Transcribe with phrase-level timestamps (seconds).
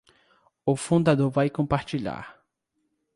[0.65, 2.43] O fundador vai compartilhar